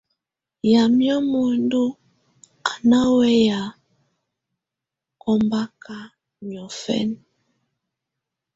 [0.71, 1.83] Wayɛ̀á muǝndù
[2.69, 3.59] á nà wɛ̀yà
[5.21, 5.95] kɔmbaka
[6.47, 7.17] niɔ̀fɛna.